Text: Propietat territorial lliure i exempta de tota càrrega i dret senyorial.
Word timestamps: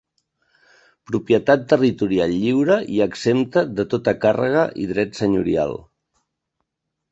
Propietat 1.11 1.67
territorial 1.73 2.33
lliure 2.45 2.79
i 2.95 3.03
exempta 3.07 3.65
de 3.81 3.87
tota 3.93 4.17
càrrega 4.27 4.67
i 4.87 4.89
dret 4.95 5.23
senyorial. 5.23 5.79